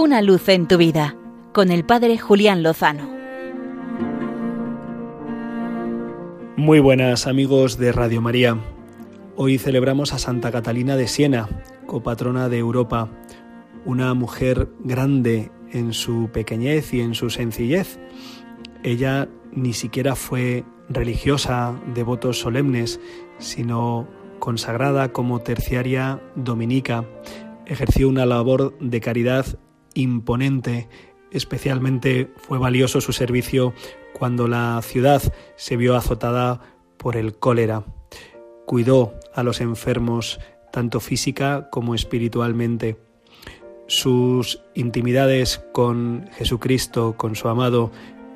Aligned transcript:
Una 0.00 0.22
luz 0.22 0.48
en 0.48 0.68
tu 0.68 0.76
vida 0.76 1.16
con 1.52 1.72
el 1.72 1.84
Padre 1.84 2.18
Julián 2.18 2.62
Lozano. 2.62 3.10
Muy 6.56 6.78
buenas 6.78 7.26
amigos 7.26 7.78
de 7.78 7.90
Radio 7.90 8.20
María. 8.20 8.56
Hoy 9.34 9.58
celebramos 9.58 10.12
a 10.12 10.20
Santa 10.20 10.52
Catalina 10.52 10.94
de 10.94 11.08
Siena, 11.08 11.48
copatrona 11.86 12.48
de 12.48 12.58
Europa, 12.58 13.10
una 13.84 14.14
mujer 14.14 14.68
grande 14.84 15.50
en 15.72 15.92
su 15.92 16.30
pequeñez 16.32 16.94
y 16.94 17.00
en 17.00 17.16
su 17.16 17.28
sencillez. 17.28 17.98
Ella 18.84 19.28
ni 19.50 19.72
siquiera 19.72 20.14
fue 20.14 20.64
religiosa 20.88 21.74
de 21.92 22.04
votos 22.04 22.38
solemnes, 22.38 23.00
sino 23.38 24.06
consagrada 24.38 25.12
como 25.12 25.40
terciaria 25.40 26.22
dominica. 26.36 27.04
Ejerció 27.66 28.08
una 28.08 28.26
labor 28.26 28.78
de 28.78 29.00
caridad 29.00 29.58
imponente. 29.98 30.88
Especialmente 31.30 32.30
fue 32.36 32.58
valioso 32.58 33.00
su 33.00 33.12
servicio 33.12 33.74
cuando 34.12 34.48
la 34.48 34.80
ciudad 34.82 35.22
se 35.56 35.76
vio 35.76 35.96
azotada 35.96 36.60
por 36.96 37.16
el 37.16 37.34
cólera. 37.34 37.84
Cuidó 38.66 39.14
a 39.34 39.42
los 39.42 39.60
enfermos 39.60 40.40
tanto 40.72 41.00
física 41.00 41.68
como 41.70 41.94
espiritualmente. 41.94 42.98
Sus 43.86 44.62
intimidades 44.74 45.64
con 45.72 46.28
Jesucristo, 46.32 47.16
con 47.16 47.36
su 47.36 47.48
amado, 47.48 47.90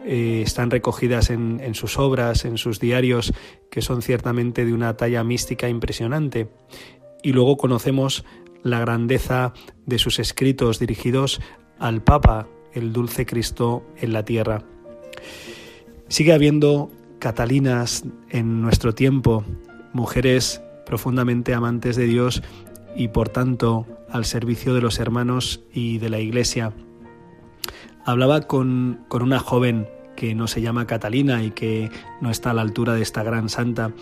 eh, 0.04 0.42
están 0.44 0.70
recogidas 0.70 1.30
en, 1.30 1.60
en 1.60 1.74
sus 1.74 1.98
obras, 1.98 2.44
en 2.44 2.58
sus 2.58 2.80
diarios, 2.80 3.32
que 3.70 3.82
son 3.82 4.02
ciertamente 4.02 4.64
de 4.64 4.72
una 4.72 4.96
talla 4.96 5.22
mística 5.24 5.68
impresionante. 5.68 6.48
Y 7.22 7.32
luego 7.32 7.56
conocemos 7.56 8.24
la 8.62 8.80
grandeza 8.80 9.52
de 9.86 9.98
sus 9.98 10.18
escritos 10.18 10.78
dirigidos 10.78 11.40
al 11.78 12.02
Papa, 12.02 12.48
el 12.72 12.92
dulce 12.92 13.26
Cristo 13.26 13.84
en 13.96 14.12
la 14.12 14.24
tierra. 14.24 14.64
Sigue 16.08 16.32
habiendo 16.32 16.90
Catalinas 17.18 18.04
en 18.30 18.60
nuestro 18.62 18.94
tiempo, 18.94 19.44
mujeres 19.92 20.60
profundamente 20.84 21.54
amantes 21.54 21.96
de 21.96 22.06
Dios 22.06 22.42
y 22.96 23.08
por 23.08 23.28
tanto 23.28 23.86
al 24.10 24.24
servicio 24.24 24.74
de 24.74 24.80
los 24.80 24.98
hermanos 24.98 25.62
y 25.72 25.98
de 25.98 26.10
la 26.10 26.18
Iglesia. 26.18 26.72
Hablaba 28.04 28.42
con, 28.42 29.04
con 29.08 29.22
una 29.22 29.38
joven 29.38 29.88
que 30.16 30.34
no 30.34 30.46
se 30.46 30.60
llama 30.60 30.86
Catalina 30.86 31.42
y 31.42 31.52
que 31.52 31.90
no 32.20 32.30
está 32.30 32.50
a 32.50 32.54
la 32.54 32.62
altura 32.62 32.94
de 32.94 33.02
esta 33.02 33.22
gran 33.22 33.48
santa, 33.48 33.92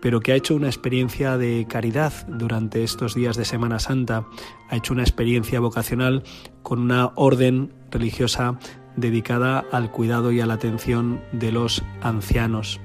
pero 0.00 0.20
que 0.20 0.32
ha 0.32 0.36
hecho 0.36 0.54
una 0.54 0.68
experiencia 0.68 1.36
de 1.36 1.66
caridad 1.68 2.12
durante 2.26 2.82
estos 2.82 3.14
días 3.14 3.36
de 3.36 3.44
Semana 3.44 3.78
Santa, 3.78 4.26
ha 4.68 4.76
hecho 4.76 4.92
una 4.92 5.02
experiencia 5.02 5.60
vocacional 5.60 6.22
con 6.62 6.78
una 6.78 7.12
orden 7.16 7.72
religiosa 7.90 8.58
dedicada 8.96 9.64
al 9.72 9.90
cuidado 9.90 10.32
y 10.32 10.40
a 10.40 10.46
la 10.46 10.54
atención 10.54 11.20
de 11.32 11.52
los 11.52 11.82
ancianos. 12.02 12.80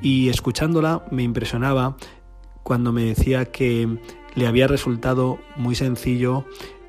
Y 0.00 0.28
escuchándola 0.28 1.04
me 1.10 1.22
impresionaba 1.22 1.96
cuando 2.62 2.92
me 2.92 3.04
decía 3.04 3.46
que 3.46 3.98
le 4.34 4.46
había 4.46 4.66
resultado 4.66 5.38
muy 5.56 5.74
sencillo 5.74 6.44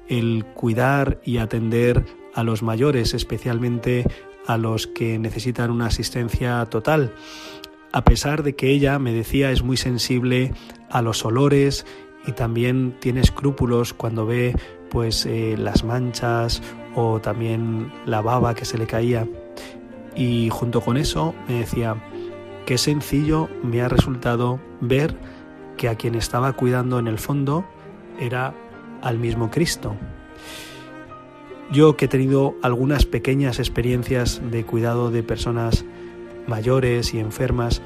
el 0.08 0.46
cuidar 0.54 1.22
y 1.24 1.38
atender 1.38 2.06
a 2.34 2.44
los 2.44 2.64
mayores, 2.64 3.14
especialmente 3.14 4.06
a 4.46 4.58
los 4.58 4.88
que 4.88 5.20
necesitan 5.20 5.72
una 5.72 5.88
asistencia 5.88 6.66
total 6.66 7.14
a 7.92 8.04
pesar 8.04 8.44
de 8.44 8.56
que 8.56 8.70
ella, 8.70 9.00
me 9.00 9.14
decía, 9.14 9.52
es 9.52 9.64
muy 9.64 9.78
sensible 9.78 10.54
a 10.90 11.02
los 11.02 11.26
olores 11.26 11.86
y 12.26 12.34
también 12.34 12.96
tiene 13.00 13.22
escrúpulos 13.22 13.94
cuando 13.94 14.26
ve 14.26 14.56
pues 14.90 15.26
eh, 15.26 15.56
las 15.58 15.84
manchas 15.84 16.62
o 16.96 17.20
también 17.20 17.92
la 18.06 18.22
baba 18.22 18.56
que 18.56 18.66
se 18.66 18.78
le 18.78 18.88
caía. 18.88 19.28
Y 20.16 20.50
junto 20.50 20.82
con 20.82 20.98
eso 20.98 21.36
me 21.48 21.60
decía, 21.60 21.96
qué 22.66 22.78
sencillo 22.78 23.50
me 23.64 23.82
ha 23.82 23.88
resultado 23.88 24.60
ver 24.82 25.16
que 25.78 25.90
a 25.90 25.96
quien 25.96 26.16
estaba 26.16 26.54
cuidando 26.54 27.00
en 27.00 27.08
el 27.08 27.20
fondo 27.20 27.66
era 28.20 28.54
al 29.02 29.20
mismo 29.20 29.52
Cristo. 29.52 29.96
Yo 31.72 31.98
que 31.98 32.06
he 32.06 32.08
tenido 32.08 32.56
algunas 32.64 33.06
pequeñas 33.06 33.60
experiencias 33.60 34.42
de 34.52 34.66
cuidado 34.66 35.12
de 35.12 35.22
personas 35.22 35.86
mayores 36.48 37.14
y 37.14 37.20
enfermas, 37.20 37.82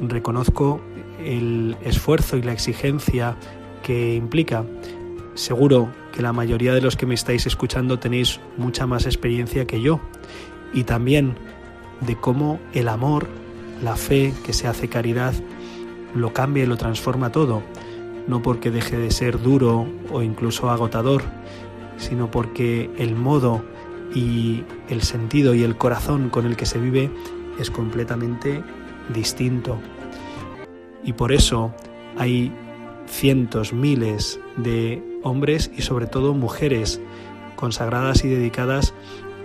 reconozco 0.00 0.80
el 1.24 1.76
esfuerzo 1.82 2.36
y 2.36 2.42
la 2.42 2.52
exigencia 2.52 3.36
que 3.82 4.14
implica. 4.14 4.64
Seguro 5.34 5.90
que 6.12 6.22
la 6.22 6.32
mayoría 6.32 6.74
de 6.74 6.80
los 6.80 6.96
que 6.96 7.06
me 7.06 7.14
estáis 7.14 7.46
escuchando 7.46 7.98
tenéis 7.98 8.40
mucha 8.56 8.86
más 8.86 9.06
experiencia 9.06 9.66
que 9.66 9.80
yo 9.80 10.00
y 10.72 10.84
también 10.84 11.34
de 12.00 12.16
cómo 12.16 12.58
el 12.72 12.88
amor, 12.88 13.26
la 13.82 13.96
fe 13.96 14.32
que 14.44 14.52
se 14.52 14.66
hace 14.66 14.88
caridad, 14.88 15.34
lo 16.14 16.32
cambia 16.32 16.64
y 16.64 16.66
lo 16.66 16.76
transforma 16.76 17.30
todo, 17.30 17.62
no 18.26 18.42
porque 18.42 18.70
deje 18.70 18.96
de 18.96 19.10
ser 19.10 19.40
duro 19.40 19.86
o 20.12 20.22
incluso 20.22 20.70
agotador, 20.70 21.22
sino 21.96 22.30
porque 22.30 22.90
el 22.98 23.14
modo 23.14 23.62
y 24.14 24.64
el 24.88 25.02
sentido 25.02 25.54
y 25.54 25.62
el 25.62 25.76
corazón 25.76 26.30
con 26.30 26.46
el 26.46 26.56
que 26.56 26.66
se 26.66 26.78
vive 26.78 27.10
es 27.60 27.70
completamente 27.70 28.62
distinto. 29.12 29.78
Y 31.04 31.12
por 31.12 31.32
eso 31.32 31.74
hay 32.18 32.52
cientos, 33.06 33.72
miles 33.72 34.40
de 34.56 35.02
hombres 35.22 35.70
y 35.76 35.82
sobre 35.82 36.06
todo 36.06 36.34
mujeres 36.34 37.00
consagradas 37.56 38.24
y 38.24 38.28
dedicadas 38.28 38.94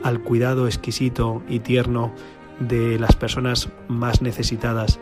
al 0.04 0.22
cuidado 0.22 0.68
exquisito 0.68 1.42
y 1.50 1.60
tierno 1.60 2.14
de 2.60 3.00
las 3.00 3.16
personas 3.16 3.70
más 3.88 4.22
necesitadas. 4.22 5.00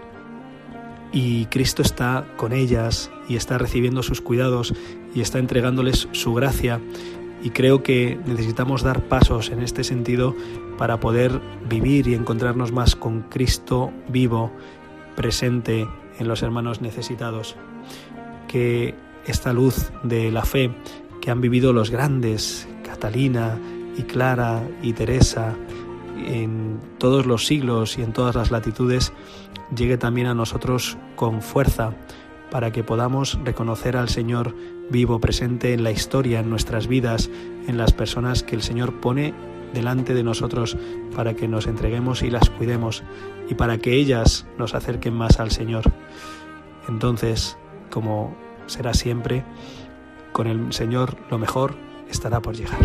Y 1.12 1.46
Cristo 1.46 1.84
está 1.84 2.26
con 2.38 2.54
ellas 2.54 3.12
y 3.30 3.36
está 3.36 3.60
recibiendo 3.60 4.02
sus 4.02 4.22
cuidados 4.22 4.74
y 5.14 5.22
está 5.22 5.38
entregándoles 5.38 6.08
su 6.12 6.34
gracia 6.34 6.80
y 7.44 7.50
creo 7.50 7.84
que 7.84 8.18
necesitamos 8.26 8.84
dar 8.84 9.04
pasos 9.10 9.52
en 9.52 9.62
este 9.62 9.84
sentido 9.84 10.34
para 10.78 11.02
poder 11.02 11.42
vivir 11.70 12.08
y 12.08 12.16
encontrarnos 12.16 12.72
más 12.72 12.96
con 12.96 13.24
Cristo 13.24 13.92
vivo, 14.08 14.52
presente 15.16 15.86
en 16.18 16.28
los 16.28 16.42
hermanos 16.42 16.82
necesitados. 16.82 17.58
Que 18.48 18.96
esta 19.28 19.52
luz 19.52 19.92
de 20.04 20.32
la 20.32 20.44
fe 20.44 20.72
que 21.22 21.32
han 21.32 21.42
vivido 21.42 21.74
los 21.74 21.90
grandes, 21.90 22.68
Catalina 22.84 23.60
y 23.98 24.04
Clara 24.04 24.64
y 24.82 24.94
Teresa, 24.94 25.54
en 26.26 26.80
todos 26.98 27.26
los 27.26 27.46
siglos 27.46 27.98
y 27.98 28.04
en 28.04 28.14
todas 28.14 28.36
las 28.36 28.52
latitudes, 28.52 29.12
llegue 29.76 29.98
también 29.98 30.28
a 30.28 30.34
nosotros 30.34 30.98
con 31.18 31.42
fuerza 31.42 31.94
para 32.54 32.72
que 32.72 32.84
podamos 32.84 33.40
reconocer 33.44 33.98
al 33.98 34.10
Señor 34.10 34.56
vivo, 34.92 35.20
presente 35.20 35.74
en 35.74 35.84
la 35.84 35.90
historia, 35.90 36.40
en 36.40 36.52
nuestras 36.52 36.86
vidas, 36.86 37.32
en 37.68 37.80
las 37.80 37.94
personas 37.94 38.44
que 38.44 38.56
el 38.56 38.62
Señor 38.62 39.00
pone 39.00 39.34
delante 39.74 40.14
de 40.14 40.22
nosotros 40.22 40.78
para 41.16 41.34
que 41.34 41.48
nos 41.48 41.66
entreguemos 41.66 42.22
y 42.22 42.30
las 42.30 42.52
cuidemos 42.52 43.02
y 43.50 43.56
para 43.56 43.80
que 43.80 43.96
ellas 43.96 44.46
nos 44.60 44.76
acerquen 44.76 45.16
más 45.16 45.40
al 45.40 45.50
Señor. 45.50 45.82
Entonces, 46.88 47.58
como 47.90 48.36
será 48.68 48.94
siempre, 48.94 49.44
con 50.32 50.46
el 50.46 50.72
Señor 50.74 51.18
lo 51.32 51.40
mejor 51.40 51.74
estará 52.08 52.40
por 52.40 52.56
llegar. 52.56 52.78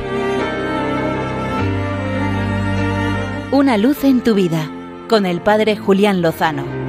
Una 3.52 3.76
luz 3.76 4.02
en 4.04 4.24
tu 4.24 4.34
vida 4.34 4.70
con 5.10 5.26
el 5.26 5.42
Padre 5.42 5.76
Julián 5.76 6.22
Lozano. 6.22 6.87